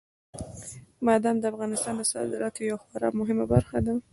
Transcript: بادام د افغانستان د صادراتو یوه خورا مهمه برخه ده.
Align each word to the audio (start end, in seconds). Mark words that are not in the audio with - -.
بادام 1.05 1.35
د 1.39 1.45
افغانستان 1.51 1.93
د 1.97 2.01
صادراتو 2.13 2.59
یوه 2.69 2.81
خورا 2.85 3.09
مهمه 3.19 3.45
برخه 3.53 3.77
ده. 3.85 3.93